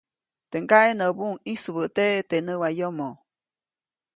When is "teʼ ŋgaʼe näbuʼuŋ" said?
0.49-1.33